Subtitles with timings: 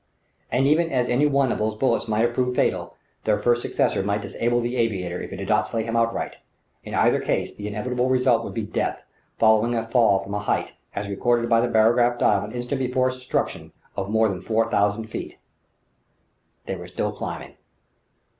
[0.51, 4.01] And even as any one of these bullets might have proved fatal, their first successor
[4.01, 6.37] might disable the aviator if it did not slay him outright;
[6.83, 9.03] in either case, the inevitable result would be death
[9.37, 13.09] following a fall from a height, as recorded on the barograph dial an instant before
[13.09, 15.37] its destruction, of more than four thousand feet.
[16.65, 17.57] They were still climbing....